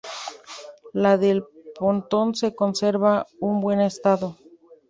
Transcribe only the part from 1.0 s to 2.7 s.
del Pontón se